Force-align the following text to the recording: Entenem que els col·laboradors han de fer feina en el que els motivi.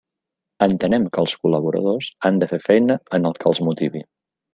Entenem 0.65 1.03
que 1.17 1.19
els 1.23 1.35
col·laboradors 1.43 2.07
han 2.29 2.39
de 2.45 2.47
fer 2.55 2.59
feina 2.67 2.97
en 3.19 3.29
el 3.31 3.37
que 3.45 3.49
els 3.53 3.61
motivi. 3.69 4.03